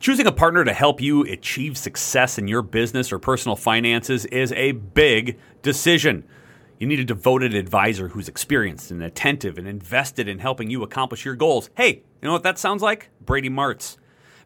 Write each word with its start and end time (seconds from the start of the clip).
Choosing 0.00 0.26
a 0.26 0.32
partner 0.32 0.64
to 0.64 0.72
help 0.72 1.02
you 1.02 1.24
achieve 1.24 1.76
success 1.76 2.38
in 2.38 2.48
your 2.48 2.62
business 2.62 3.12
or 3.12 3.18
personal 3.18 3.54
finances 3.54 4.24
is 4.24 4.50
a 4.52 4.72
big 4.72 5.38
decision. 5.60 6.24
You 6.78 6.86
need 6.86 7.00
a 7.00 7.04
devoted 7.04 7.54
advisor 7.54 8.08
who's 8.08 8.26
experienced 8.26 8.90
and 8.90 9.02
attentive 9.02 9.58
and 9.58 9.68
invested 9.68 10.26
in 10.26 10.38
helping 10.38 10.70
you 10.70 10.82
accomplish 10.82 11.26
your 11.26 11.34
goals. 11.34 11.68
Hey, 11.76 11.96
you 11.96 12.26
know 12.26 12.32
what 12.32 12.44
that 12.44 12.58
sounds 12.58 12.80
like? 12.80 13.10
Brady 13.20 13.50
Martz. 13.50 13.98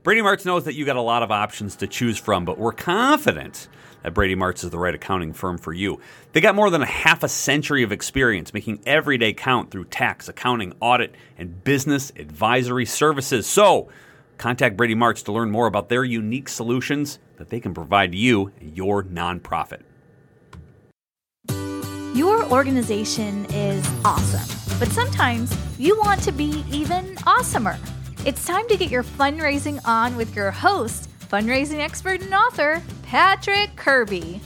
Brady 0.03 0.23
Martz 0.23 0.45
knows 0.45 0.65
that 0.65 0.75
you 0.75 0.85
got 0.85 0.97
a 0.97 1.01
lot 1.01 1.23
of 1.23 1.31
options 1.31 1.77
to 1.77 1.87
choose 1.87 2.19
from, 2.19 2.45
but 2.45 2.59
we're 2.59 2.73
confident 2.73 3.69
that 4.03 4.13
Brady 4.13 4.35
Martz 4.35 4.65
is 4.65 4.71
the 4.71 4.79
right 4.81 4.97
accounting 4.97 5.33
firm 5.33 5.57
for 5.57 5.73
you. 5.73 6.01
They 6.33 6.41
got 6.41 6.57
more 6.57 6.69
than 6.69 6.83
a 6.83 6.87
half 6.87 7.23
a 7.23 7.29
century 7.29 7.85
of 7.85 7.93
experience 7.93 8.53
making 8.53 8.81
every 8.87 9.19
day 9.19 9.33
count 9.33 9.71
through 9.71 9.85
tax, 9.85 10.29
accounting, 10.29 10.75
audit, 10.81 11.15
and 11.39 11.63
business 11.63 12.11
advisory 12.17 12.87
services. 12.87 13.47
So, 13.47 13.89
Contact 14.39 14.77
Brady 14.77 14.95
Martz 14.95 15.25
to 15.25 15.33
learn 15.33 15.51
more 15.51 15.67
about 15.67 15.89
their 15.89 16.05
unique 16.05 16.49
solutions 16.49 17.19
that 17.37 17.51
they 17.51 17.61
can 17.61 17.75
provide 17.75 18.15
you 18.15 18.53
and 18.61 18.77
your 18.77 19.03
nonprofit. 19.03 19.83
Your 22.15 22.45
organization 22.51 23.45
is 23.47 23.85
awesome, 24.05 24.79
but 24.79 24.89
sometimes 24.89 25.57
you 25.79 25.99
want 25.99 26.23
to 26.23 26.33
be 26.33 26.65
even 26.71 27.17
awesomer. 27.17 27.77
It's 28.25 28.47
time 28.47 28.69
to 28.69 28.77
get 28.77 28.91
your 28.91 29.03
fundraising 29.03 29.81
on 29.85 30.17
with 30.17 30.35
your 30.37 30.51
host, 30.51 31.11
fundraising 31.29 31.81
expert 31.81 32.21
and 32.21 32.33
author, 32.33 32.81
Patrick 33.03 33.75
Kirby. 33.77 34.41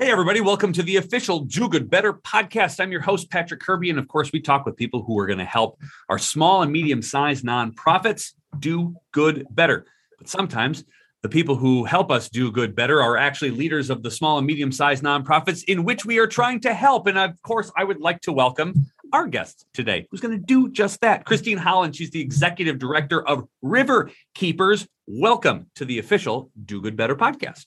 Hey, 0.00 0.10
everybody, 0.10 0.40
welcome 0.40 0.72
to 0.72 0.82
the 0.82 0.96
official 0.96 1.40
Do 1.40 1.68
Good 1.68 1.90
Better 1.90 2.14
podcast. 2.14 2.80
I'm 2.80 2.90
your 2.90 3.02
host, 3.02 3.30
Patrick 3.30 3.60
Kirby. 3.60 3.90
And 3.90 3.98
of 3.98 4.08
course, 4.08 4.32
we 4.32 4.40
talk 4.40 4.64
with 4.64 4.74
people 4.74 5.02
who 5.02 5.18
are 5.18 5.26
going 5.26 5.40
to 5.40 5.44
help 5.44 5.78
our 6.08 6.18
small 6.18 6.62
and 6.62 6.72
medium 6.72 7.02
sized 7.02 7.44
nonprofits 7.44 8.32
do 8.58 8.96
good 9.12 9.46
better. 9.50 9.84
But 10.16 10.26
sometimes 10.26 10.84
the 11.20 11.28
people 11.28 11.54
who 11.54 11.84
help 11.84 12.10
us 12.10 12.30
do 12.30 12.50
good 12.50 12.74
better 12.74 13.02
are 13.02 13.18
actually 13.18 13.50
leaders 13.50 13.90
of 13.90 14.02
the 14.02 14.10
small 14.10 14.38
and 14.38 14.46
medium 14.46 14.72
sized 14.72 15.04
nonprofits 15.04 15.64
in 15.64 15.84
which 15.84 16.06
we 16.06 16.18
are 16.18 16.26
trying 16.26 16.60
to 16.60 16.72
help. 16.72 17.06
And 17.06 17.18
of 17.18 17.32
course, 17.42 17.70
I 17.76 17.84
would 17.84 18.00
like 18.00 18.22
to 18.22 18.32
welcome 18.32 18.86
our 19.12 19.26
guest 19.26 19.66
today, 19.74 20.06
who's 20.10 20.22
going 20.22 20.32
to 20.32 20.42
do 20.42 20.70
just 20.70 21.02
that. 21.02 21.26
Christine 21.26 21.58
Holland, 21.58 21.94
she's 21.94 22.10
the 22.10 22.22
executive 22.22 22.78
director 22.78 23.20
of 23.28 23.46
River 23.60 24.10
Keepers. 24.34 24.88
Welcome 25.06 25.66
to 25.74 25.84
the 25.84 25.98
official 25.98 26.50
Do 26.64 26.80
Good 26.80 26.96
Better 26.96 27.16
podcast. 27.16 27.66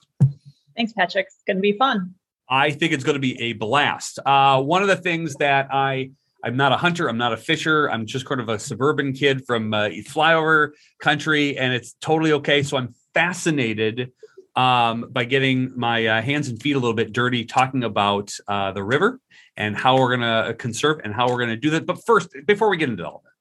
Thanks, 0.75 0.93
Patrick. 0.93 1.27
It's 1.27 1.43
going 1.45 1.57
to 1.57 1.61
be 1.61 1.77
fun. 1.77 2.15
I 2.49 2.71
think 2.71 2.93
it's 2.93 3.03
going 3.03 3.15
to 3.15 3.21
be 3.21 3.39
a 3.41 3.53
blast. 3.53 4.19
Uh, 4.25 4.61
one 4.61 4.81
of 4.81 4.87
the 4.87 4.95
things 4.95 5.35
that 5.35 5.69
I 5.71 6.11
I'm 6.43 6.57
not 6.57 6.73
a 6.73 6.77
hunter, 6.77 7.07
I'm 7.07 7.17
not 7.17 7.31
a 7.31 7.37
fisher, 7.37 7.89
I'm 7.89 8.05
just 8.05 8.25
kind 8.25 8.41
of 8.41 8.49
a 8.49 8.59
suburban 8.59 9.13
kid 9.13 9.45
from 9.45 9.73
uh, 9.73 9.89
flyover 10.07 10.71
country, 10.99 11.57
and 11.57 11.73
it's 11.73 11.95
totally 12.01 12.33
okay. 12.33 12.63
So 12.63 12.75
I'm 12.75 12.93
fascinated 13.13 14.11
um, 14.55 15.05
by 15.09 15.23
getting 15.23 15.71
my 15.77 16.05
uh, 16.05 16.21
hands 16.21 16.49
and 16.49 16.61
feet 16.61 16.75
a 16.75 16.79
little 16.79 16.93
bit 16.93 17.13
dirty, 17.13 17.45
talking 17.45 17.83
about 17.83 18.33
uh, 18.47 18.73
the 18.73 18.83
river 18.83 19.19
and 19.55 19.75
how 19.75 19.97
we're 19.97 20.15
going 20.17 20.45
to 20.45 20.53
conserve 20.55 20.99
and 21.03 21.13
how 21.13 21.29
we're 21.29 21.37
going 21.37 21.49
to 21.49 21.55
do 21.55 21.69
that. 21.71 21.85
But 21.85 22.05
first, 22.05 22.29
before 22.45 22.69
we 22.69 22.77
get 22.77 22.89
into 22.89 23.07
all 23.07 23.21
that, 23.23 23.31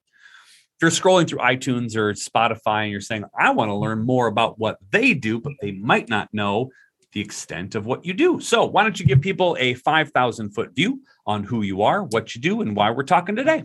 if 0.75 0.81
you're 0.81 0.91
scrolling 0.91 1.27
through 1.27 1.39
iTunes 1.39 1.95
or 1.95 2.13
Spotify 2.13 2.83
and 2.83 2.91
you're 2.91 3.01
saying, 3.01 3.25
I 3.37 3.51
want 3.51 3.69
to 3.69 3.75
learn 3.75 4.05
more 4.05 4.27
about 4.27 4.57
what 4.57 4.77
they 4.91 5.13
do, 5.13 5.39
but 5.39 5.53
they 5.61 5.71
might 5.71 6.09
not 6.09 6.29
know 6.33 6.71
the 7.13 7.21
extent 7.21 7.75
of 7.75 7.85
what 7.85 8.05
you 8.05 8.13
do. 8.13 8.39
So, 8.39 8.65
why 8.65 8.83
don't 8.83 8.99
you 8.99 9.05
give 9.05 9.21
people 9.21 9.55
a 9.59 9.75
5,000 9.75 10.49
foot 10.49 10.75
view 10.75 11.01
on 11.25 11.43
who 11.43 11.61
you 11.61 11.83
are, 11.83 12.03
what 12.03 12.35
you 12.35 12.41
do, 12.41 12.61
and 12.61 12.75
why 12.75 12.91
we're 12.91 13.03
talking 13.03 13.35
today? 13.35 13.63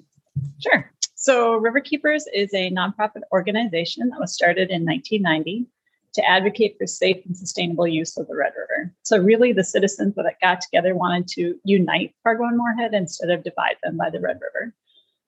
Sure. 0.62 0.90
So, 1.14 1.56
River 1.56 1.80
Keepers 1.80 2.26
is 2.32 2.52
a 2.54 2.70
nonprofit 2.70 3.22
organization 3.32 4.08
that 4.10 4.20
was 4.20 4.34
started 4.34 4.70
in 4.70 4.84
1990 4.84 5.66
to 6.14 6.28
advocate 6.28 6.76
for 6.78 6.86
safe 6.86 7.24
and 7.26 7.36
sustainable 7.36 7.86
use 7.86 8.16
of 8.16 8.28
the 8.28 8.36
Red 8.36 8.52
River. 8.56 8.94
So, 9.02 9.18
really, 9.18 9.52
the 9.52 9.64
citizens 9.64 10.14
that 10.14 10.34
got 10.42 10.60
together 10.60 10.94
wanted 10.94 11.26
to 11.28 11.58
unite 11.64 12.14
Fargo 12.22 12.44
and 12.44 12.58
Moorhead 12.58 12.94
instead 12.94 13.30
of 13.30 13.44
divide 13.44 13.76
them 13.82 13.96
by 13.96 14.10
the 14.10 14.20
Red 14.20 14.38
River. 14.40 14.74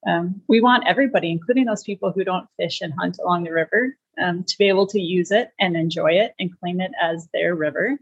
Um, 0.06 0.40
we 0.48 0.60
want 0.60 0.86
everybody, 0.86 1.30
including 1.30 1.66
those 1.66 1.84
people 1.84 2.12
who 2.12 2.24
don't 2.24 2.48
fish 2.58 2.80
and 2.80 2.94
hunt 2.98 3.18
along 3.22 3.44
the 3.44 3.52
river, 3.52 3.96
um, 4.18 4.44
to 4.44 4.58
be 4.58 4.68
able 4.68 4.86
to 4.88 5.00
use 5.00 5.30
it 5.30 5.50
and 5.58 5.76
enjoy 5.76 6.12
it 6.12 6.34
and 6.38 6.58
claim 6.58 6.80
it 6.80 6.92
as 7.00 7.28
their 7.32 7.54
river 7.54 7.98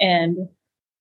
and 0.00 0.48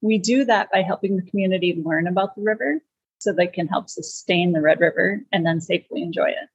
we 0.02 0.18
do 0.18 0.46
that 0.46 0.70
by 0.72 0.81
helping 0.81 1.16
the 1.16 1.30
community 1.30 1.81
learn 1.84 2.08
about 2.08 2.36
the 2.36 2.42
river 2.42 2.81
so 3.20 3.31
they 3.31 3.48
can 3.48 3.68
help 3.68 3.90
sustain 3.90 4.52
the 4.52 4.62
Red 4.62 4.80
River 4.80 5.22
and 5.31 5.46
then 5.46 5.62
safely 5.62 6.02
enjoy 6.02 6.30
it. 6.30 6.50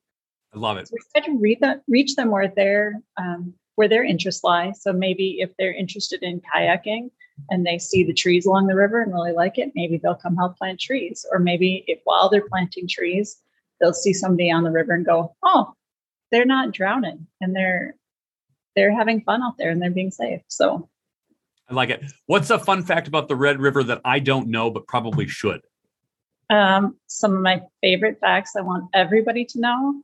I 0.54 0.58
love 0.58 0.76
it. 0.76 0.88
So 0.88 0.94
we 0.94 1.20
try 1.20 1.32
to 1.32 1.38
reach 1.38 1.60
them, 1.60 1.80
reach 1.88 2.14
them 2.14 2.30
where 2.30 2.48
their 2.48 3.00
um, 3.16 3.54
where 3.74 3.88
their 3.88 4.04
interests 4.04 4.44
lie. 4.44 4.72
So 4.72 4.92
maybe 4.92 5.38
if 5.40 5.50
they're 5.58 5.74
interested 5.74 6.22
in 6.22 6.40
kayaking 6.40 7.10
and 7.48 7.64
they 7.64 7.78
see 7.78 8.02
the 8.02 8.12
trees 8.12 8.44
along 8.44 8.66
the 8.66 8.74
river 8.74 9.00
and 9.00 9.12
really 9.12 9.32
like 9.32 9.56
it, 9.56 9.72
maybe 9.74 9.98
they'll 9.98 10.14
come 10.14 10.36
help 10.36 10.58
plant 10.58 10.80
trees. 10.80 11.24
Or 11.30 11.38
maybe 11.38 11.84
if 11.86 12.00
while 12.04 12.28
they're 12.28 12.48
planting 12.48 12.88
trees, 12.88 13.40
they'll 13.80 13.92
see 13.92 14.12
somebody 14.12 14.50
on 14.50 14.64
the 14.64 14.70
river 14.70 14.94
and 14.94 15.06
go, 15.06 15.34
"Oh, 15.42 15.72
they're 16.30 16.44
not 16.44 16.72
drowning 16.72 17.26
and 17.40 17.54
they're 17.54 17.94
they're 18.76 18.94
having 18.94 19.22
fun 19.22 19.42
out 19.42 19.56
there 19.58 19.70
and 19.70 19.80
they're 19.80 19.90
being 19.90 20.10
safe." 20.10 20.42
So 20.48 20.88
I 21.68 21.74
like 21.74 21.90
it. 21.90 22.02
What's 22.26 22.50
a 22.50 22.58
fun 22.58 22.82
fact 22.82 23.08
about 23.08 23.28
the 23.28 23.36
Red 23.36 23.60
River 23.60 23.82
that 23.84 24.00
I 24.04 24.20
don't 24.20 24.48
know 24.48 24.70
but 24.70 24.86
probably 24.86 25.26
should? 25.26 25.60
Um, 26.50 26.96
some 27.06 27.34
of 27.34 27.42
my 27.42 27.60
favorite 27.82 28.18
facts 28.20 28.56
I 28.56 28.62
want 28.62 28.86
everybody 28.94 29.44
to 29.44 29.60
know. 29.60 30.02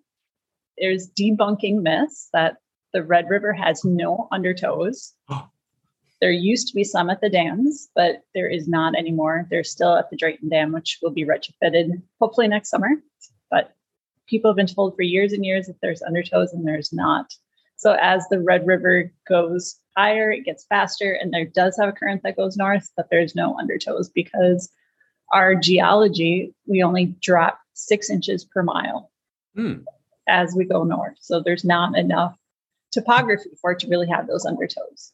There's 0.77 1.11
debunking 1.11 1.83
myths 1.83 2.29
that 2.33 2.57
the 2.93 3.03
Red 3.03 3.31
River 3.31 3.53
has 3.53 3.85
no 3.85 4.29
undertows. 4.33 5.13
there 6.21 6.31
used 6.31 6.69
to 6.69 6.75
be 6.75 6.85
some 6.85 7.09
at 7.09 7.23
the 7.23 7.31
dams, 7.31 7.89
but 7.95 8.23
there 8.35 8.49
is 8.49 8.69
not 8.69 8.95
anymore. 8.95 9.47
They're 9.51 9.65
still 9.65 9.97
at 9.97 10.11
the 10.11 10.17
Drayton 10.17 10.51
Dam, 10.51 10.73
which 10.73 10.99
will 11.03 11.11
be 11.11 11.25
retrofitted 11.25 12.03
hopefully 12.21 12.49
next 12.49 12.69
summer. 12.69 12.91
But 13.51 13.73
people 14.27 14.51
have 14.51 14.57
been 14.57 14.67
told 14.67 14.97
for 14.97 15.03
years 15.03 15.33
and 15.33 15.45
years 15.45 15.67
that 15.67 15.77
there's 15.81 16.03
undertows 16.03 16.53
and 16.53 16.67
there's 16.67 16.93
not. 16.93 17.35
So 17.85 17.99
as 18.01 18.27
the 18.31 18.41
Red 18.41 18.67
River 18.67 19.13
goes 19.29 19.79
higher, 19.95 20.33
it 20.33 20.47
gets 20.47 20.65
faster, 20.65 21.13
and 21.13 21.35
there 21.35 21.45
does 21.45 21.77
have 21.79 21.91
a 21.91 21.93
current 21.93 22.23
that 22.23 22.35
goes 22.35 22.57
north, 22.57 22.91
but 22.97 23.09
there's 23.11 23.35
no 23.35 23.59
undertows 23.63 24.07
because 24.13 24.71
our 25.33 25.55
geology, 25.55 26.55
we 26.67 26.83
only 26.83 27.15
drop 27.21 27.59
six 27.75 28.09
inches 28.09 28.43
per 28.43 28.63
mile 28.63 29.11
mm. 29.55 29.85
as 30.27 30.55
we 30.57 30.65
go 30.65 30.83
north. 30.83 31.19
So 31.21 31.43
there's 31.43 31.63
not 31.63 31.99
enough 31.99 32.35
topography 32.91 33.51
for 33.61 33.73
it 33.73 33.81
to 33.81 33.89
really 33.89 34.09
have 34.09 34.29
those 34.29 34.47
undertows. 34.47 35.13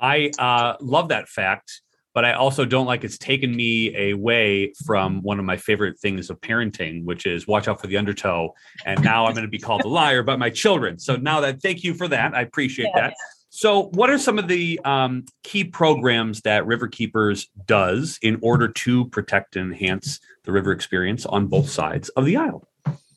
I 0.00 0.30
uh, 0.38 0.76
love 0.80 1.08
that 1.08 1.28
fact 1.28 1.80
but 2.18 2.24
I 2.24 2.32
also 2.32 2.64
don't 2.64 2.86
like 2.86 3.04
it's 3.04 3.16
taken 3.16 3.54
me 3.54 4.10
away 4.10 4.72
from 4.84 5.22
one 5.22 5.38
of 5.38 5.44
my 5.44 5.56
favorite 5.56 6.00
things 6.00 6.30
of 6.30 6.40
parenting, 6.40 7.04
which 7.04 7.26
is 7.26 7.46
watch 7.46 7.68
out 7.68 7.80
for 7.80 7.86
the 7.86 7.96
undertow. 7.96 8.52
And 8.84 9.00
now 9.04 9.26
I'm 9.26 9.34
going 9.34 9.44
to 9.44 9.48
be 9.48 9.60
called 9.60 9.84
a 9.84 9.88
liar 9.88 10.24
by 10.24 10.34
my 10.34 10.50
children. 10.50 10.98
So 10.98 11.14
now 11.14 11.38
that, 11.42 11.62
thank 11.62 11.84
you 11.84 11.94
for 11.94 12.08
that. 12.08 12.34
I 12.34 12.40
appreciate 12.40 12.90
yeah, 12.92 13.02
that. 13.02 13.14
So, 13.50 13.90
what 13.90 14.10
are 14.10 14.18
some 14.18 14.36
of 14.36 14.48
the 14.48 14.80
um, 14.84 15.26
key 15.44 15.62
programs 15.62 16.40
that 16.40 16.66
River 16.66 16.88
Keepers 16.88 17.46
does 17.66 18.18
in 18.20 18.40
order 18.42 18.66
to 18.66 19.04
protect 19.10 19.54
and 19.54 19.72
enhance 19.72 20.18
the 20.42 20.50
river 20.50 20.72
experience 20.72 21.24
on 21.24 21.46
both 21.46 21.70
sides 21.70 22.08
of 22.08 22.24
the 22.24 22.36
aisle? 22.36 22.66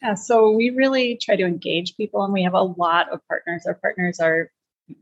Yeah, 0.04 0.14
so 0.14 0.52
we 0.52 0.70
really 0.70 1.18
try 1.20 1.38
to 1.38 1.44
engage 1.44 1.98
people, 1.98 2.24
and 2.24 2.32
we 2.32 2.44
have 2.44 2.54
a 2.54 2.62
lot 2.62 3.10
of 3.12 3.20
partners. 3.28 3.64
Our 3.66 3.74
partners 3.74 4.20
are, 4.20 4.52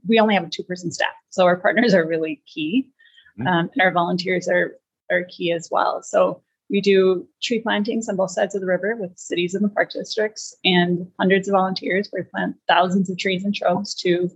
we 0.08 0.22
only 0.22 0.36
have 0.36 0.46
a 0.46 0.50
two 0.50 0.64
person 0.64 0.90
staff, 0.90 1.12
so 1.32 1.44
our 1.44 1.58
partners 1.58 1.94
are 1.94 2.08
really 2.08 2.42
key, 2.46 2.94
mm-hmm. 3.40 3.48
um, 3.48 3.70
and 3.74 3.82
our 3.82 3.92
volunteers 3.92 4.48
are 4.48 4.76
are 5.12 5.24
key 5.24 5.52
as 5.52 5.70
well. 5.72 6.04
So 6.04 6.42
we 6.70 6.82
do 6.82 7.28
tree 7.42 7.60
plantings 7.60 8.08
on 8.08 8.16
both 8.16 8.32
sides 8.32 8.54
of 8.54 8.62
the 8.62 8.68
river 8.68 8.96
with 8.96 9.18
cities 9.18 9.56
and 9.56 9.64
the 9.64 9.70
park 9.70 9.92
districts 9.92 10.56
and 10.64 11.08
hundreds 11.20 11.48
of 11.48 11.54
volunteers. 11.54 12.10
We 12.14 12.22
plant 12.22 12.58
thousands 12.68 13.10
of 13.10 13.18
trees 13.18 13.44
and 13.44 13.56
shrubs 13.56 13.96
to 13.96 14.30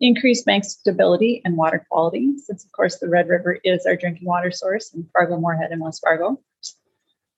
increase 0.00 0.42
bank 0.42 0.64
stability 0.64 1.40
and 1.44 1.56
water 1.56 1.84
quality, 1.90 2.36
since 2.38 2.64
of 2.64 2.72
course 2.72 2.98
the 2.98 3.08
Red 3.08 3.28
River 3.28 3.58
is 3.64 3.86
our 3.86 3.96
drinking 3.96 4.26
water 4.26 4.50
source 4.50 4.92
in 4.92 5.08
Fargo, 5.12 5.38
Moorhead, 5.38 5.72
and 5.72 5.80
West 5.80 6.02
Fargo. 6.04 6.40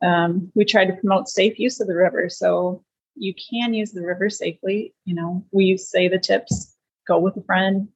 Um, 0.02 0.50
we 0.54 0.64
try 0.64 0.84
to 0.84 0.92
promote 0.94 1.28
safe 1.28 1.58
use 1.58 1.80
of 1.80 1.86
the 1.86 1.94
river, 1.94 2.28
so 2.28 2.82
you 3.14 3.34
can 3.34 3.72
use 3.72 3.92
the 3.92 4.04
river 4.04 4.30
safely. 4.30 4.94
You 5.04 5.14
know, 5.14 5.44
we 5.52 5.76
say 5.76 6.08
the 6.08 6.18
tips: 6.18 6.74
go 7.06 7.18
with 7.18 7.36
a 7.36 7.42
friend, 7.42 7.88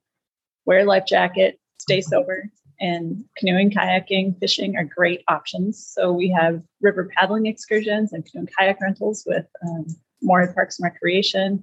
wear 0.66 0.80
a 0.80 0.84
life 0.84 1.06
jacket, 1.06 1.58
stay 1.78 2.00
sober, 2.00 2.50
and 2.80 3.24
canoeing, 3.36 3.70
kayaking, 3.70 4.38
fishing 4.38 4.76
are 4.76 4.84
great 4.84 5.22
options. 5.28 5.84
So 5.84 6.12
we 6.12 6.28
have 6.30 6.62
river 6.80 7.10
paddling 7.16 7.46
excursions 7.46 8.12
and 8.12 8.24
canoe 8.24 8.40
and 8.40 8.56
kayak 8.56 8.80
rentals 8.80 9.24
with 9.26 9.46
um, 9.66 9.86
Moorhead 10.22 10.54
Parks 10.54 10.78
and 10.78 10.84
Recreation. 10.84 11.62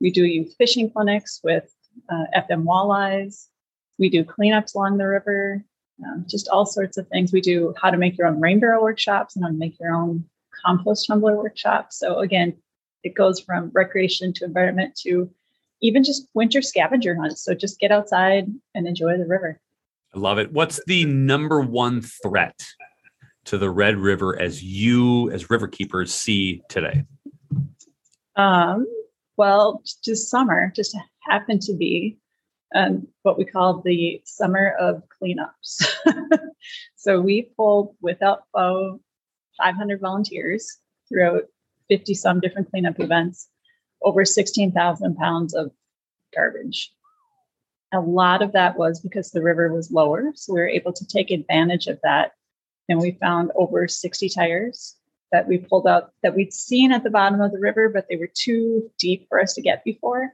We 0.00 0.10
do 0.10 0.24
youth 0.24 0.54
fishing 0.58 0.90
clinics 0.90 1.40
with 1.42 1.72
uh, 2.08 2.24
FM 2.36 2.64
walleyes. 2.64 3.46
We 3.98 4.08
do 4.08 4.24
cleanups 4.24 4.74
along 4.74 4.98
the 4.98 5.08
river, 5.08 5.64
um, 6.06 6.24
just 6.28 6.48
all 6.48 6.66
sorts 6.66 6.96
of 6.96 7.08
things. 7.08 7.32
We 7.32 7.40
do 7.40 7.74
how 7.80 7.90
to 7.90 7.96
make 7.96 8.16
your 8.16 8.28
own 8.28 8.40
rain 8.40 8.60
barrel 8.60 8.82
workshops 8.82 9.34
and 9.34 9.44
how 9.44 9.50
to 9.50 9.56
make 9.56 9.78
your 9.80 9.92
own 9.92 10.24
compost 10.64 11.06
tumbler 11.06 11.36
workshops. 11.36 11.98
So 11.98 12.20
again, 12.20 12.56
it 13.02 13.14
goes 13.14 13.40
from 13.40 13.70
recreation 13.74 14.32
to 14.34 14.44
environment 14.44 14.96
to 15.02 15.30
even 15.80 16.02
just 16.02 16.28
winter 16.34 16.62
scavenger 16.62 17.14
hunts. 17.14 17.42
So 17.42 17.54
just 17.54 17.80
get 17.80 17.92
outside 17.92 18.46
and 18.74 18.86
enjoy 18.86 19.16
the 19.16 19.26
river. 19.26 19.60
I 20.14 20.18
love 20.18 20.38
it. 20.38 20.52
What's 20.52 20.80
the 20.86 21.04
number 21.04 21.60
one 21.60 22.00
threat 22.00 22.66
to 23.46 23.58
the 23.58 23.70
Red 23.70 23.96
River 23.98 24.38
as 24.40 24.62
you, 24.62 25.30
as 25.30 25.50
river 25.50 25.68
keepers, 25.68 26.12
see 26.12 26.62
today? 26.68 27.04
Um, 28.36 28.86
well, 29.36 29.82
just 30.04 30.30
summer 30.30 30.72
just 30.74 30.96
happened 31.20 31.62
to 31.62 31.74
be 31.74 32.18
um, 32.74 33.06
what 33.22 33.38
we 33.38 33.44
call 33.44 33.80
the 33.80 34.20
summer 34.24 34.74
of 34.78 35.02
cleanups. 35.22 35.84
so 36.96 37.20
we 37.20 37.50
pulled 37.56 37.94
without 38.00 38.42
foe 38.52 39.00
500 39.58 40.00
volunteers 40.00 40.78
throughout 41.08 41.44
50 41.88 42.14
some 42.14 42.40
different 42.40 42.70
cleanup 42.70 43.00
events, 43.00 43.48
over 44.02 44.24
16,000 44.24 45.16
pounds 45.16 45.54
of 45.54 45.70
garbage. 46.34 46.92
A 47.92 48.00
lot 48.00 48.42
of 48.42 48.52
that 48.52 48.76
was 48.78 49.00
because 49.00 49.30
the 49.30 49.42
river 49.42 49.72
was 49.72 49.90
lower. 49.90 50.32
So 50.34 50.52
we 50.52 50.60
were 50.60 50.68
able 50.68 50.92
to 50.92 51.06
take 51.06 51.30
advantage 51.30 51.86
of 51.86 51.98
that. 52.02 52.32
And 52.88 53.00
we 53.00 53.12
found 53.20 53.50
over 53.54 53.86
60 53.88 54.28
tires 54.28 54.96
that 55.32 55.46
we 55.46 55.58
pulled 55.58 55.86
out 55.86 56.12
that 56.22 56.34
we'd 56.34 56.52
seen 56.52 56.92
at 56.92 57.04
the 57.04 57.10
bottom 57.10 57.40
of 57.40 57.52
the 57.52 57.58
river, 57.58 57.88
but 57.88 58.06
they 58.08 58.16
were 58.16 58.30
too 58.32 58.90
deep 58.98 59.26
for 59.28 59.40
us 59.40 59.54
to 59.54 59.62
get 59.62 59.84
before. 59.84 60.32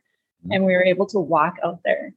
And 0.51 0.65
we 0.65 0.73
were 0.75 0.85
able 0.85 1.07
to 1.07 1.19
walk 1.19 1.57
out 1.65 1.81
there 1.85 2.15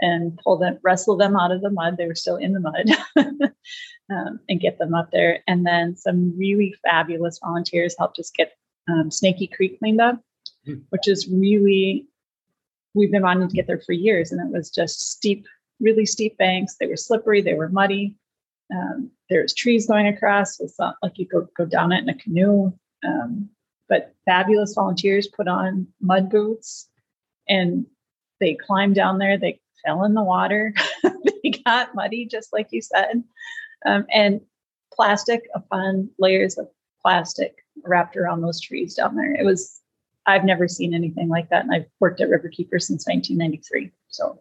and 0.00 0.38
pull 0.38 0.58
them, 0.58 0.78
wrestle 0.82 1.16
them 1.16 1.36
out 1.36 1.50
of 1.50 1.62
the 1.62 1.70
mud. 1.70 1.96
They 1.96 2.06
were 2.06 2.14
still 2.14 2.36
in 2.36 2.52
the 2.52 2.60
mud 2.60 2.90
um, 4.10 4.40
and 4.48 4.60
get 4.60 4.78
them 4.78 4.94
up 4.94 5.10
there. 5.12 5.42
And 5.46 5.66
then 5.66 5.96
some 5.96 6.36
really 6.38 6.74
fabulous 6.84 7.38
volunteers 7.42 7.96
helped 7.98 8.18
us 8.18 8.30
get 8.30 8.52
um, 8.88 9.10
Snaky 9.10 9.46
Creek 9.46 9.78
cleaned 9.78 10.00
up, 10.00 10.20
mm. 10.66 10.82
which 10.90 11.08
is 11.08 11.28
really 11.28 12.06
we've 12.98 13.12
been 13.12 13.22
wanting 13.22 13.48
to 13.48 13.54
get 13.54 13.66
there 13.66 13.80
for 13.84 13.92
years, 13.92 14.32
and 14.32 14.40
it 14.40 14.52
was 14.52 14.70
just 14.70 15.10
steep, 15.10 15.46
really 15.80 16.06
steep 16.06 16.36
banks. 16.36 16.76
They 16.78 16.86
were 16.86 16.96
slippery, 16.96 17.40
they 17.40 17.54
were 17.54 17.68
muddy. 17.68 18.16
Um, 18.74 19.10
was 19.30 19.54
trees 19.54 19.86
going 19.86 20.06
across. 20.06 20.60
It's 20.60 20.78
not 20.78 20.96
like 21.02 21.18
you 21.18 21.26
go 21.26 21.48
go 21.56 21.64
down 21.64 21.92
it 21.92 22.02
in 22.02 22.08
a 22.08 22.14
canoe. 22.14 22.72
Um, 23.06 23.48
but 23.88 24.14
fabulous 24.26 24.74
volunteers 24.74 25.28
put 25.28 25.48
on 25.48 25.86
mud 26.00 26.28
boots, 26.28 26.88
and 27.48 27.86
they 28.40 28.54
climbed 28.54 28.94
down 28.94 29.18
there. 29.18 29.38
They 29.38 29.60
fell 29.84 30.04
in 30.04 30.14
the 30.14 30.22
water. 30.22 30.74
they 31.02 31.50
got 31.64 31.94
muddy, 31.94 32.26
just 32.26 32.52
like 32.52 32.68
you 32.70 32.82
said, 32.82 33.22
um, 33.86 34.06
and 34.12 34.40
plastic 34.92 35.48
upon 35.54 36.10
layers 36.18 36.58
of 36.58 36.68
plastic 37.00 37.64
wrapped 37.84 38.16
around 38.16 38.42
those 38.42 38.60
trees 38.60 38.94
down 38.94 39.16
there. 39.16 39.34
It 39.34 39.44
was 39.44 39.80
I've 40.28 40.44
never 40.44 40.68
seen 40.68 40.94
anything 40.94 41.28
like 41.28 41.48
that. 41.48 41.64
And 41.64 41.74
I've 41.74 41.86
worked 42.00 42.20
at 42.20 42.28
Riverkeeper 42.28 42.80
since 42.80 43.06
1993. 43.06 43.90
So 44.08 44.38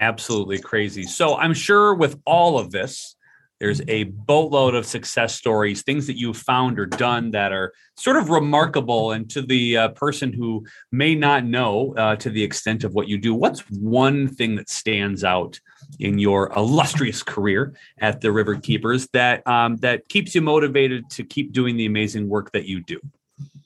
absolutely 0.00 0.58
crazy. 0.58 1.02
So 1.02 1.36
I'm 1.36 1.54
sure 1.54 1.94
with 1.94 2.18
all 2.24 2.58
of 2.58 2.70
this, 2.70 3.14
there's 3.60 3.80
a 3.88 4.04
boatload 4.04 4.74
of 4.74 4.84
success 4.84 5.34
stories, 5.34 5.82
things 5.82 6.06
that 6.06 6.18
you've 6.18 6.36
found 6.36 6.78
or 6.78 6.84
done 6.84 7.30
that 7.30 7.52
are 7.52 7.72
sort 7.96 8.16
of 8.16 8.28
remarkable. 8.28 9.12
And 9.12 9.28
to 9.30 9.40
the 9.40 9.76
uh, 9.76 9.88
person 9.90 10.32
who 10.32 10.66
may 10.92 11.14
not 11.14 11.44
know 11.44 11.94
uh, 11.96 12.16
to 12.16 12.28
the 12.28 12.42
extent 12.42 12.84
of 12.84 12.94
what 12.94 13.08
you 13.08 13.16
do, 13.16 13.34
what's 13.34 13.60
one 13.70 14.28
thing 14.28 14.56
that 14.56 14.68
stands 14.68 15.24
out 15.24 15.58
in 16.00 16.18
your 16.18 16.52
illustrious 16.54 17.22
career 17.22 17.74
at 17.98 18.20
the 18.20 18.32
River 18.32 18.56
Keepers 18.56 19.08
that 19.12 19.46
um, 19.46 19.76
that 19.76 20.08
keeps 20.08 20.34
you 20.34 20.42
motivated 20.42 21.08
to 21.10 21.24
keep 21.24 21.52
doing 21.52 21.76
the 21.76 21.86
amazing 21.86 22.28
work 22.28 22.52
that 22.52 22.66
you 22.66 22.82
do? 22.82 23.00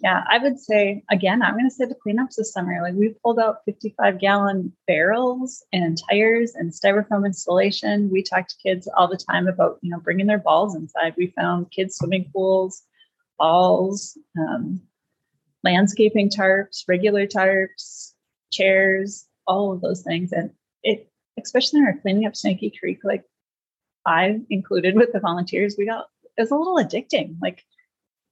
Yeah, 0.03 0.25
I 0.29 0.39
would 0.39 0.59
say 0.59 1.05
again, 1.11 1.43
I'm 1.43 1.55
going 1.55 1.69
to 1.69 1.75
say 1.75 1.85
the 1.85 1.95
cleanups 1.95 2.37
this 2.37 2.53
summer. 2.53 2.81
Like 2.83 2.95
we 2.95 3.15
pulled 3.23 3.39
out 3.39 3.65
55 3.67 4.19
gallon 4.19 4.73
barrels 4.87 5.63
and 5.73 6.01
tires 6.11 6.55
and 6.55 6.73
styrofoam 6.73 7.27
insulation. 7.27 8.11
We 8.11 8.23
talk 8.23 8.49
to 8.49 8.55
kids 8.63 8.89
all 8.97 9.09
the 9.09 9.17
time 9.17 9.47
about 9.47 9.79
you 9.83 9.91
know 9.91 10.01
bringing 10.01 10.27
their 10.27 10.39
balls 10.39 10.75
inside. 10.75 11.15
We 11.17 11.29
found 11.37 11.71
kids 11.71 11.97
swimming 11.97 12.31
pools, 12.33 12.83
balls, 13.39 14.17
um, 14.39 14.81
landscaping 15.63 16.31
tarps, 16.31 16.85
regular 16.89 17.27
tarps, 17.27 18.13
chairs, 18.51 19.27
all 19.47 19.73
of 19.73 19.83
those 19.83 20.03
things. 20.03 20.33
And 20.33 20.51
it, 20.83 21.11
especially 21.43 21.81
in 21.81 21.87
our 21.87 21.99
cleaning 21.99 22.27
up 22.27 22.37
Snaky 22.37 22.73
Creek, 22.79 23.01
like 23.05 23.25
I 24.07 24.41
included 24.49 24.95
with 24.95 25.13
the 25.13 25.21
volunteers, 25.21 25.77
we 25.79 25.87
got 25.87 26.07
it 26.37 26.41
was 26.41 26.51
a 26.51 26.57
little 26.57 26.77
addicting. 26.77 27.37
Like 27.43 27.63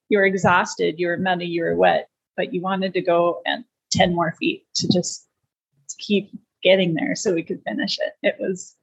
you 0.08 0.18
were 0.18 0.24
exhausted, 0.24 0.98
you 0.98 1.08
were 1.08 1.16
muddy, 1.16 1.46
you 1.46 1.62
were 1.62 1.76
wet, 1.76 2.08
but 2.36 2.52
you 2.52 2.60
wanted 2.60 2.94
to 2.94 3.02
go 3.02 3.40
and 3.46 3.64
10 3.92 4.14
more 4.14 4.34
feet 4.38 4.64
to 4.74 4.88
just 4.88 5.26
keep 5.98 6.30
getting 6.62 6.94
there 6.94 7.14
so 7.14 7.34
we 7.34 7.42
could 7.42 7.62
finish 7.62 7.98
it. 7.98 8.12
It 8.22 8.36
was, 8.38 8.76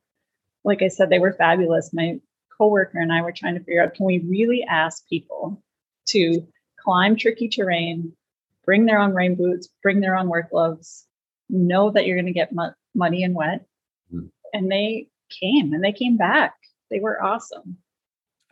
like 0.64 0.82
I 0.82 0.88
said, 0.88 1.10
they 1.10 1.20
were 1.20 1.34
fabulous. 1.34 1.92
My 1.94 2.20
coworker 2.58 3.00
and 3.00 3.12
I 3.12 3.22
were 3.22 3.32
trying 3.32 3.56
to 3.56 3.64
figure 3.64 3.84
out 3.84 3.94
can 3.94 4.06
we 4.06 4.20
really 4.20 4.64
ask 4.64 5.08
people 5.10 5.62
to 6.08 6.46
climb 6.80 7.16
tricky 7.16 7.50
terrain, 7.50 8.14
bring 8.64 8.86
their 8.86 9.00
own 9.00 9.14
rain 9.14 9.36
boots, 9.36 9.70
bring 9.82 10.00
their 10.00 10.16
own 10.16 10.30
work 10.30 10.52
gloves, 10.52 11.06
know 11.50 11.92
that 11.92 12.06
you're 12.06 12.16
going 12.16 12.26
to 12.26 12.32
get 12.32 12.54
muddy 12.94 13.24
and 13.24 13.36
wet. 13.36 13.66
Mm. 14.14 14.30
And 14.54 14.72
they 14.72 15.08
came 15.30 15.74
and 15.74 15.84
they 15.84 15.92
came 15.92 16.18
back. 16.18 16.54
They 16.90 17.00
were 17.00 17.22
awesome 17.22 17.78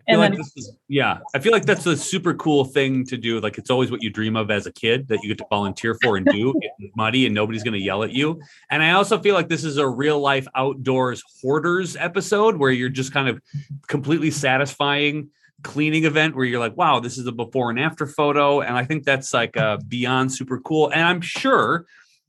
feel 0.09 0.19
like 0.19 0.35
this 0.35 0.51
is 0.55 0.71
yeah 0.87 1.19
i 1.33 1.39
feel 1.39 1.51
like 1.51 1.65
that's 1.65 1.85
a 1.85 1.95
super 1.95 2.33
cool 2.33 2.65
thing 2.65 3.05
to 3.05 3.17
do 3.17 3.39
like 3.39 3.57
it's 3.57 3.69
always 3.69 3.91
what 3.91 4.01
you 4.01 4.09
dream 4.09 4.35
of 4.35 4.51
as 4.51 4.65
a 4.65 4.71
kid 4.71 5.07
that 5.07 5.19
you 5.21 5.29
get 5.29 5.37
to 5.37 5.45
volunteer 5.49 5.97
for 6.01 6.17
and 6.17 6.25
do 6.27 6.53
muddy 6.95 7.25
and 7.25 7.33
nobody's 7.35 7.63
going 7.63 7.73
to 7.73 7.79
yell 7.79 8.03
at 8.03 8.11
you. 8.11 8.39
And 8.69 8.83
i 8.83 8.91
also 8.91 9.19
feel 9.19 9.35
like 9.35 9.49
this 9.49 9.63
is 9.63 9.77
a 9.77 9.87
real 9.87 10.19
life 10.19 10.47
outdoors 10.55 11.23
hoarders 11.41 11.95
episode 11.95 12.57
where 12.57 12.71
you're 12.71 12.89
just 12.89 13.13
kind 13.13 13.27
of 13.27 13.41
completely 13.87 14.31
satisfying 14.31 15.29
cleaning 15.63 16.03
event 16.03 16.35
where 16.35 16.45
you're 16.45 16.59
like 16.59 16.75
wow 16.75 16.99
this 16.99 17.17
is 17.17 17.25
a 17.25 17.31
before 17.31 17.69
and 17.69 17.79
after 17.79 18.05
photo. 18.05 18.61
And 18.61 18.75
i 18.77 18.83
think 18.83 19.03
that's 19.03 19.33
like 19.33 19.55
uh, 19.57 19.77
beyond 19.87 20.31
super 20.31 20.59
cool. 20.59 20.89
And 20.89 21.01
i'm 21.01 21.21
sure 21.21 21.85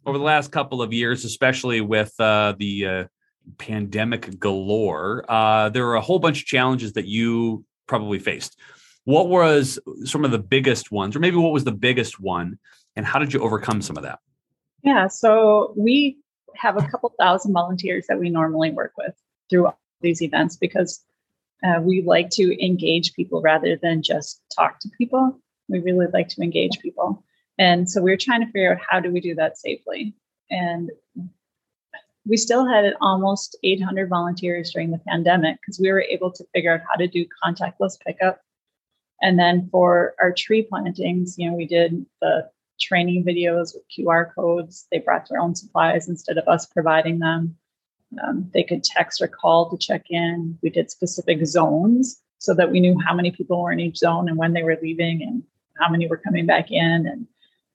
over 0.07 0.19
the 0.19 0.25
last 0.25 0.53
couple 0.53 0.83
of 0.83 0.93
years 0.93 1.25
especially 1.25 1.81
with 1.81 2.13
uh, 2.21 2.55
the 2.59 2.87
uh, 2.87 3.05
pandemic 3.59 4.39
galore, 4.39 5.25
uh, 5.29 5.69
there 5.71 5.85
were 5.85 5.95
a 5.95 6.01
whole 6.01 6.19
bunch 6.19 6.41
of 6.41 6.47
challenges 6.47 6.93
that 6.95 7.07
you 7.07 7.65
probably 7.87 8.19
faced. 8.19 8.59
What 9.05 9.29
was 9.29 9.79
some 10.05 10.25
of 10.25 10.31
the 10.31 10.39
biggest 10.39 10.91
ones, 10.91 11.15
or 11.15 11.19
maybe 11.19 11.37
what 11.37 11.53
was 11.53 11.65
the 11.65 11.73
biggest 11.73 12.21
one, 12.21 12.59
and 12.97 13.05
how 13.05 13.19
did 13.19 13.33
you 13.33 13.41
overcome 13.41 13.83
some 13.83 13.97
of 13.97 14.03
that? 14.03 14.19
Yeah, 14.83 15.09
so 15.09 15.75
we 15.77 16.19
have 16.57 16.77
a 16.77 16.87
couple 16.87 17.13
thousand 17.19 17.53
volunteers 17.53 18.07
that 18.09 18.19
we 18.19 18.31
normally 18.31 18.71
work 18.71 18.93
with 18.97 19.15
through 19.51 19.69
these 20.01 20.23
events 20.23 20.57
because 20.57 21.05
uh, 21.65 21.81
we 21.81 22.03
like 22.03 22.31
to 22.31 22.65
engage 22.65 23.15
people 23.15 23.41
rather 23.41 23.77
than 23.77 24.03
just 24.03 24.41
talk 24.55 24.79
to 24.81 24.89
people. 24.97 25.39
We 25.69 25.81
really 25.81 26.07
like 26.13 26.29
to 26.29 26.43
engage 26.43 26.79
people. 26.81 27.25
And 27.59 27.89
so 27.89 28.03
we 28.03 28.13
are 28.13 28.17
trying 28.17 28.41
to 28.41 28.47
figure 28.47 28.73
out 28.73 28.81
how 28.89 29.01
do 29.01 29.11
we 29.11 29.21
do 29.21 29.35
that 29.37 29.57
safely. 29.57 30.15
And 30.51 30.91
we 32.27 32.37
still 32.37 32.67
had 32.67 32.95
almost 33.01 33.57
800 33.63 34.09
volunteers 34.09 34.71
during 34.73 34.91
the 34.91 35.01
pandemic 35.07 35.59
because 35.61 35.79
we 35.79 35.93
were 35.93 36.01
able 36.01 36.33
to 36.33 36.45
figure 36.55 36.75
out 36.75 36.81
how 36.89 36.97
to 36.97 37.07
do 37.07 37.27
contactless 37.45 37.99
pickup. 38.05 38.41
And 39.21 39.39
then 39.39 39.69
for 39.71 40.15
our 40.21 40.33
tree 40.33 40.63
plantings, 40.63 41.37
you 41.39 41.51
know, 41.51 41.57
we 41.57 41.67
did 41.67 42.05
the 42.21 42.49
training 42.81 43.25
videos 43.25 43.75
with 43.75 43.85
QR 43.97 44.35
codes. 44.35 44.87
They 44.91 44.99
brought 44.99 45.29
their 45.29 45.41
own 45.41 45.55
supplies 45.55 46.09
instead 46.09 46.39
of 46.39 46.49
us 46.49 46.67
providing 46.67 47.19
them. 47.19 47.57
Um, 48.23 48.51
they 48.55 48.63
could 48.63 48.85
text 48.85 49.21
or 49.21 49.29
call 49.29 49.71
to 49.71 49.79
check 49.79 50.07
in. 50.09 50.59
We 50.63 50.71
did 50.71 50.91
specific 50.91 51.45
zones 51.47 52.21
so 52.39 52.55
that 52.55 52.71
we 52.71 52.81
knew 52.81 52.99
how 53.05 53.15
many 53.15 53.31
people 53.31 53.63
were 53.63 53.73
in 53.73 53.81
each 53.81 53.99
zone 53.99 54.29
and 54.29 54.37
when 54.37 54.53
they 54.53 54.63
were 54.63 54.79
leaving 54.81 55.23
and 55.23 55.43
how 55.79 55.91
many 55.91 56.07
were 56.07 56.17
coming 56.17 56.47
back 56.47 56.71
in. 56.71 57.07
And, 57.07 57.27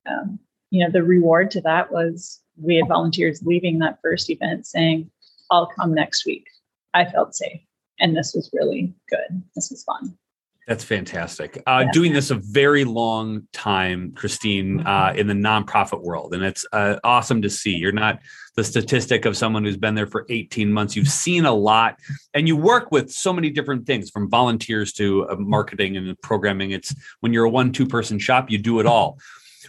um, 0.10 0.40
you 0.70 0.84
know, 0.84 0.92
the 0.92 1.04
reward 1.04 1.52
to 1.52 1.62
that 1.62 1.92
was 1.92 2.40
we 2.62 2.76
had 2.76 2.88
volunteers 2.88 3.42
leaving 3.44 3.80
that 3.80 4.00
first 4.02 4.30
event 4.30 4.66
saying, 4.66 5.10
I'll 5.52 5.68
come 5.68 5.94
next 5.94 6.26
week. 6.26 6.46
I 6.94 7.06
felt 7.06 7.36
safe. 7.36 7.62
And 8.00 8.16
this 8.16 8.34
was 8.34 8.50
really 8.54 8.94
good. 9.10 9.44
This 9.56 9.70
was 9.70 9.84
fun. 9.84 10.18
That's 10.70 10.84
fantastic. 10.84 11.64
Uh, 11.66 11.86
yeah. 11.86 11.92
Doing 11.92 12.14
this 12.14 12.30
a 12.30 12.36
very 12.36 12.84
long 12.84 13.48
time, 13.54 14.12
Christine, 14.12 14.82
uh, 14.82 15.14
in 15.16 15.26
the 15.26 15.34
nonprofit 15.34 16.04
world, 16.04 16.36
and 16.36 16.44
it's 16.44 16.64
uh, 16.72 16.98
awesome 17.04 17.42
to 17.42 17.50
see. 17.50 17.72
You're 17.76 17.92
not 17.92 18.20
the 18.56 18.64
statistic 18.64 19.26
of 19.26 19.36
someone 19.36 19.64
who's 19.64 19.78
been 19.78 19.96
there 19.96 20.06
for 20.06 20.28
18 20.30 20.72
months. 20.72 20.96
You've 20.96 21.08
seen 21.08 21.46
a 21.46 21.52
lot, 21.52 21.98
and 22.36 22.48
you 22.48 22.56
work 22.56 22.92
with 22.92 23.10
so 23.10 23.34
many 23.34 23.50
different 23.50 23.88
things, 23.88 24.12
from 24.12 24.30
volunteers 24.30 24.94
to 24.94 25.28
uh, 25.28 25.38
marketing 25.38 25.98
and 25.98 26.16
programming. 26.22 26.70
It's 26.70 26.94
when 27.22 27.34
you're 27.34 27.46
a 27.46 27.50
one-two 27.50 27.88
person 27.88 28.20
shop, 28.20 28.52
you 28.52 28.60
do 28.60 28.80
it 28.80 28.86
all. 28.86 29.18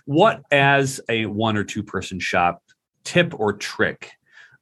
What, 0.05 0.43
as 0.51 1.01
a 1.09 1.25
one 1.25 1.57
or 1.57 1.65
two 1.65 1.83
person 1.83 2.21
shop, 2.21 2.63
tip 3.05 3.39
or 3.39 3.53
trick 3.53 4.13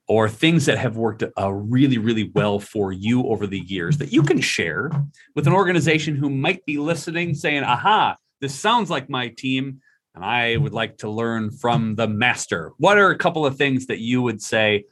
or 0.09 0.29
things 0.29 0.65
that 0.67 0.79
have 0.79 0.97
worked 0.97 1.23
uh, 1.39 1.53
really, 1.53 1.99
really 1.99 2.31
well 2.35 2.59
for 2.59 2.93
you 2.93 3.27
over 3.27 3.47
the 3.47 3.61
years 3.61 3.99
that 3.99 4.13
you 4.13 4.23
can 4.23 4.41
share 4.41 4.91
with 5.35 5.47
an 5.47 5.53
organization 5.53 6.17
who 6.17 6.31
might 6.31 6.65
be 6.65 6.79
listening, 6.79 7.35
saying, 7.35 7.63
aha, 7.63 8.17
this 8.41 8.55
sounds 8.55 8.89
like 8.89 9.11
my 9.11 9.29
team, 9.29 9.81
and 10.15 10.25
I 10.25 10.57
would 10.57 10.73
like 10.73 10.97
to 10.99 11.11
learn 11.11 11.51
from 11.51 11.95
the 11.95 12.09
master. 12.09 12.73
What 12.79 12.99
are 12.99 13.11
a 13.11 13.19
couple 13.19 13.45
of 13.45 13.57
things 13.57 13.87
that 13.87 13.99
you 13.99 14.23
would 14.23 14.41
say, 14.41 14.85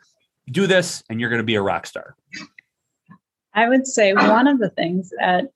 do 0.50 0.66
this, 0.66 1.02
and 1.08 1.18
you're 1.18 1.30
going 1.30 1.40
to 1.40 1.44
be 1.44 1.54
a 1.54 1.62
rock 1.62 1.86
star? 1.86 2.14
I 3.54 3.68
would 3.70 3.86
say 3.86 4.12
one 4.12 4.46
of 4.46 4.58
the 4.58 4.68
things 4.68 5.10
that 5.18 5.46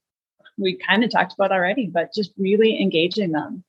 we 0.56 0.76
kind 0.76 1.04
of 1.04 1.10
talked 1.10 1.34
about 1.34 1.52
already, 1.52 1.86
but 1.86 2.14
just 2.14 2.32
really 2.38 2.80
engaging 2.80 3.32
them 3.32 3.62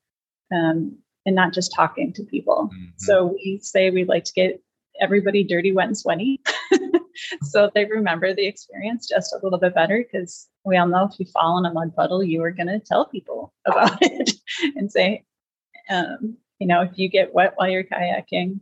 um, 0.53 0.97
and 1.25 1.35
not 1.35 1.53
just 1.53 1.73
talking 1.73 2.13
to 2.13 2.23
people. 2.23 2.69
Mm-hmm. 2.73 2.85
So 2.97 3.35
we 3.35 3.59
say 3.61 3.89
we'd 3.89 4.07
like 4.07 4.23
to 4.25 4.33
get 4.33 4.61
everybody 4.99 5.43
dirty, 5.43 5.71
wet, 5.71 5.87
and 5.87 5.97
sweaty. 5.97 6.41
so 7.43 7.69
they 7.73 7.85
remember 7.85 8.33
the 8.33 8.45
experience 8.45 9.07
just 9.07 9.33
a 9.33 9.39
little 9.43 9.59
bit 9.59 9.75
better 9.75 10.03
because 10.03 10.47
we 10.65 10.77
all 10.77 10.87
know 10.87 11.09
if 11.11 11.19
you 11.19 11.25
fall 11.33 11.57
in 11.57 11.65
a 11.65 11.73
mud 11.73 11.95
puddle, 11.95 12.23
you 12.23 12.43
are 12.43 12.51
going 12.51 12.67
to 12.67 12.79
tell 12.79 13.05
people 13.05 13.53
about 13.65 13.97
it 14.01 14.31
and 14.75 14.91
say, 14.91 15.23
um, 15.89 16.37
you 16.59 16.67
know, 16.67 16.81
if 16.81 16.91
you 16.95 17.09
get 17.09 17.33
wet 17.33 17.53
while 17.55 17.69
you're 17.69 17.83
kayaking, 17.83 18.59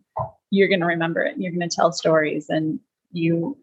you're 0.52 0.70
going 0.70 0.80
to 0.80 0.86
remember 0.86 1.22
it. 1.22 1.34
And 1.34 1.44
You're 1.44 1.52
going 1.52 1.68
to 1.68 1.76
tell 1.76 1.92
stories 1.92 2.48
and 2.50 2.80
you 3.12 3.58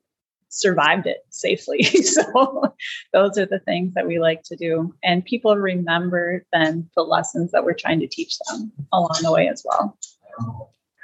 survived 0.48 1.06
it 1.06 1.18
safely. 1.30 1.82
so 2.02 2.74
those 3.12 3.38
are 3.38 3.46
the 3.46 3.60
things 3.60 3.94
that 3.94 4.06
we 4.06 4.18
like 4.18 4.42
to 4.44 4.56
do. 4.56 4.94
And 5.02 5.24
people 5.24 5.56
remember 5.56 6.44
then 6.52 6.88
the 6.96 7.02
lessons 7.02 7.52
that 7.52 7.64
we're 7.64 7.74
trying 7.74 8.00
to 8.00 8.06
teach 8.06 8.38
them 8.48 8.72
along 8.92 9.18
the 9.22 9.32
way 9.32 9.48
as 9.48 9.64
well. 9.64 9.98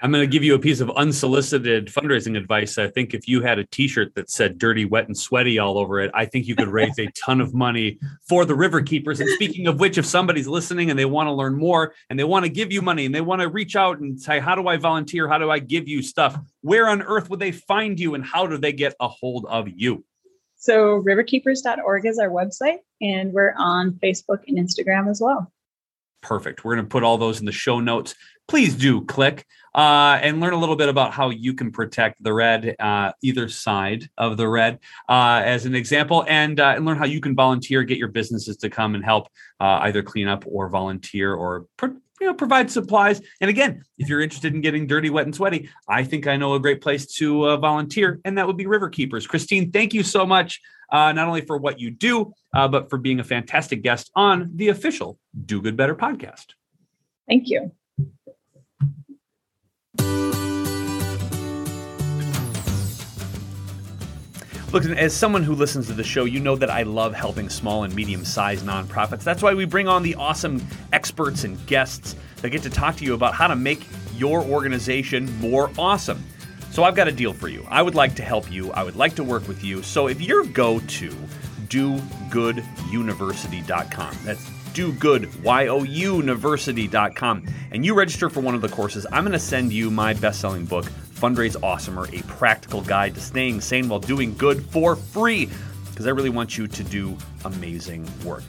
I'm 0.03 0.11
going 0.11 0.23
to 0.23 0.27
give 0.27 0.43
you 0.43 0.57
a 0.57 0.59
piece 0.59 0.81
of 0.81 0.91
unsolicited 0.91 1.87
fundraising 1.87 2.37
advice. 2.37 2.77
I 2.77 2.89
think 2.89 3.15
if 3.15 3.29
you 3.29 3.41
had 3.41 3.61
a 3.61 3.65
T-shirt 3.67 4.17
that 4.17 4.29
said 4.31 4.59
"dirty, 4.59 4.85
wet, 4.85 5.07
and 5.07 5.17
sweaty" 5.17 5.61
all 5.61 5.79
over 5.79 6.01
it, 6.01 6.11
I 6.13 6.25
think 6.27 6.49
you 6.49 6.57
could 6.57 6.69
raise 6.69 6.99
a 6.99 7.07
ton 7.13 7.41
of 7.41 7.55
money 7.55 8.01
for 8.29 8.45
the 8.45 8.57
River 8.57 8.83
Keepers. 8.83 9.21
And 9.21 9.31
speaking 9.31 9.69
of 9.69 9.79
which, 9.79 9.99
if 9.99 10.05
somebody's 10.05 10.49
listening 10.49 10.91
and 10.91 10.99
they 10.99 11.05
want 11.05 11.29
to 11.29 11.33
learn 11.33 11.55
more 11.55 11.95
and 12.11 12.19
they 12.19 12.25
want 12.25 12.45
to 12.45 12.49
give 12.49 12.73
you 12.73 12.83
money 12.83 13.07
and 13.07 13.15
they 13.15 13.21
want 13.21 13.43
to 13.43 13.49
reach 13.49 13.77
out 13.77 14.01
and 14.01 14.21
say, 14.21 14.41
"How 14.41 14.57
do 14.57 14.67
I 14.67 14.77
volunteer? 14.77 15.29
How 15.29 15.39
do 15.39 15.53
I 15.53 15.61
give 15.61 15.87
you 15.87 16.03
stuff?" 16.03 16.37
Where 16.63 16.89
on 16.89 17.03
earth 17.03 17.31
would 17.31 17.39
they 17.39 17.53
find 17.53 18.01
you, 18.01 18.15
and 18.15 18.25
how 18.25 18.49
do 18.49 18.59
they 18.59 18.73
get 18.73 18.97
a 18.99 19.07
hold 19.07 19.47
of 19.47 19.69
you? 19.69 20.05
So, 20.57 21.01
riverkeepers.org 21.03 22.07
is 22.07 22.19
our 22.19 22.29
website, 22.29 22.79
and 23.01 23.33
we're 23.33 23.55
on 23.57 23.93
Facebook 24.03 24.41
and 24.49 24.59
Instagram 24.59 25.09
as 25.09 25.21
well. 25.21 25.53
Perfect. 26.23 26.65
We're 26.65 26.77
going 26.77 26.87
to 26.87 26.91
put 26.91 27.03
all 27.03 27.19
those 27.19 27.41
in 27.41 27.47
the 27.47 27.53
show 27.53 27.81
notes. 27.81 28.15
Please 28.49 28.75
do 28.75 29.05
click 29.05 29.47
uh, 29.75 30.19
and 30.23 30.41
learn 30.41 30.53
a 30.53 30.59
little 30.59 30.77
bit 30.77 30.89
about 30.89 31.13
how 31.13 31.31
you 31.31 31.55
can 31.55 31.73
protect 31.73 32.23
the 32.23 32.33
red, 32.33 32.77
uh, 32.79 33.13
either 33.23 33.49
side 33.49 34.09
of 34.19 34.37
the 34.37 34.47
red, 34.47 34.79
uh, 35.09 35.43
as 35.45 35.67
an 35.67 35.75
example, 35.75 36.25
and, 36.29 36.61
uh, 36.61 36.75
and 36.77 36.85
learn 36.85 36.97
how 36.97 37.07
you 37.07 37.21
can 37.21 37.35
volunteer, 37.35 37.83
get 37.83 37.99
your 37.99 38.09
businesses 38.09 38.57
to 38.59 38.71
come 38.71 38.95
and 38.95 39.05
help 39.05 39.29
uh, 39.61 39.81
either 39.83 40.03
clean 40.03 40.29
up 40.29 40.45
or 40.47 40.69
volunteer 40.69 41.35
or 41.35 41.67
you 42.23 42.29
know, 42.29 42.35
provide 42.35 42.71
supplies. 42.71 43.21
And 43.41 43.51
again, 43.51 43.83
if 43.99 44.09
you're 44.09 44.21
interested 44.21 44.55
in 44.55 44.61
getting 44.61 44.87
dirty, 44.87 45.11
wet, 45.11 45.25
and 45.25 45.35
sweaty, 45.35 45.71
I 45.89 46.05
think 46.05 46.29
I 46.29 46.37
know 46.37 46.55
a 46.55 46.61
great 46.61 46.81
place 46.81 47.07
to 47.15 47.49
uh, 47.49 47.57
volunteer, 47.57 48.21
and 48.25 48.39
that 48.39 48.47
would 48.47 48.57
be 48.57 48.67
River 48.67 48.89
Keepers. 48.89 49.27
Christine, 49.27 49.73
thank 49.73 49.93
you 49.93 50.05
so 50.05 50.25
much, 50.25 50.61
Uh, 50.93 51.11
not 51.13 51.27
only 51.27 51.41
for 51.41 51.57
what 51.57 51.81
you 51.81 51.91
do, 51.91 52.33
uh, 52.55 52.69
but 52.69 52.91
for 52.91 52.99
being 52.99 53.19
a 53.19 53.25
fantastic 53.25 53.83
guest 53.83 54.11
on 54.15 54.51
the 54.55 54.69
official 54.69 55.19
Do 55.47 55.63
Good 55.63 55.77
Better 55.77 55.95
podcast. 55.95 56.49
Thank 57.27 57.49
you. 57.49 57.73
Look, 64.73 64.87
as 64.87 65.15
someone 65.15 65.43
who 65.43 65.55
listens 65.55 65.87
to 65.89 65.93
the 65.93 66.03
show, 66.03 66.25
you 66.25 66.41
know 66.41 66.57
that 66.57 66.71
I 66.71 66.83
love 66.83 67.15
helping 67.15 67.51
small 67.51 67.85
and 67.85 67.95
medium 67.95 68.25
sized 68.25 68.65
nonprofits. 68.65 69.23
That's 69.23 69.43
why 69.43 69.53
we 69.53 69.67
bring 69.67 69.87
on 69.87 70.03
the 70.03 70.15
awesome 70.15 70.67
experts 70.95 71.45
and 71.45 71.65
guests 71.67 72.17
that 72.37 72.49
get 72.49 72.63
to 72.63 72.71
talk 72.71 72.97
to 72.97 73.05
you 73.05 73.13
about 73.13 73.35
how 73.35 73.49
to 73.49 73.57
make 73.57 73.87
your 74.15 74.41
organization 74.41 75.31
more 75.41 75.71
awesome. 75.77 76.25
So 76.73 76.83
I've 76.85 76.95
got 76.95 77.07
a 77.07 77.13
deal 77.13 77.35
for 77.35 77.49
you. 77.49 77.67
I 77.69 77.83
would 77.83 77.95
like 77.95 78.15
to 78.15 78.23
help 78.23 78.51
you, 78.51 78.73
I 78.73 78.83
would 78.83 78.97
like 78.97 79.15
to 79.17 79.25
work 79.25 79.47
with 79.47 79.63
you. 79.63 79.83
So 79.83 80.09
if 80.09 80.23
you're 80.23 80.45
go 80.45 80.81
to 80.81 81.11
dogooduniversity.com, 81.69 84.17
that's 84.25 84.49
dogood, 84.73 85.27
and 87.73 87.85
you 87.85 87.95
register 87.95 88.31
for 88.31 88.41
one 88.41 88.55
of 88.55 88.63
the 88.63 88.71
courses, 88.71 89.07
I'm 89.13 89.23
going 89.23 89.33
to 89.33 89.39
send 89.39 89.71
you 89.71 89.91
my 89.91 90.15
best 90.15 90.41
selling 90.41 90.65
book, 90.65 90.87
Fundraise 90.87 91.57
Awesomer, 91.57 92.11
a 92.19 92.23
practical 92.27 92.81
guide 92.81 93.17
to 93.17 93.21
staying 93.21 93.61
sane 93.61 93.91
while 93.91 94.01
doing 94.01 94.35
good 94.39 94.65
for 94.65 94.97
free, 94.97 95.51
because 95.91 96.07
I 96.07 96.11
really 96.11 96.31
want 96.31 96.57
you 96.57 96.67
to 96.67 96.85
do 96.85 97.19
amazing 97.45 98.09
work. 98.25 98.45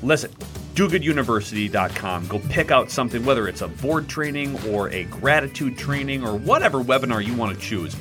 Listen, 0.00 0.30
dogooduniversity.com. 0.74 2.26
Go 2.26 2.40
pick 2.50 2.70
out 2.70 2.90
something, 2.90 3.24
whether 3.24 3.48
it's 3.48 3.62
a 3.62 3.68
board 3.68 4.08
training 4.08 4.58
or 4.68 4.90
a 4.90 5.04
gratitude 5.04 5.78
training 5.78 6.24
or 6.24 6.36
whatever 6.36 6.82
webinar 6.82 7.24
you 7.24 7.34
want 7.34 7.54
to 7.54 7.60
choose. 7.60 7.96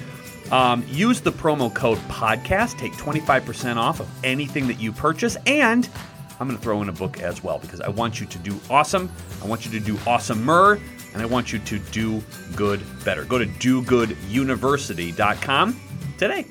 Um, 0.52 0.84
use 0.88 1.22
the 1.22 1.32
promo 1.32 1.74
code 1.74 1.98
podcast, 2.10 2.78
take 2.78 2.92
25% 2.94 3.78
off 3.78 4.00
of 4.00 4.08
anything 4.24 4.68
that 4.68 4.80
you 4.80 4.92
purchase, 4.92 5.36
and 5.46 5.88
I'm 6.40 6.48
going 6.48 6.58
to 6.58 6.64
throw 6.64 6.82
in 6.82 6.90
a 6.90 6.94
book 6.94 7.22
as 7.22 7.44
well 7.44 7.60
because 7.60 7.80
I 7.80 7.90
want 7.90 8.20
you 8.20 8.26
to 8.28 8.38
do 8.40 8.60
awesome. 8.70 9.12
I 9.42 9.48
want 9.48 9.66
you 9.66 9.72
to 9.72 9.80
do 9.80 9.96
awesomer 9.98 10.82
and 11.14 11.22
I 11.22 11.26
want 11.26 11.54
you 11.54 11.60
to 11.60 11.80
do 11.80 12.22
good 12.56 12.82
better. 13.06 13.24
Go 13.26 13.38
to 13.38 13.46
dogooduniversity.com 13.46 15.80
today. 16.18 16.46